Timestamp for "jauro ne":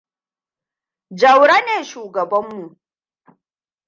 1.19-1.75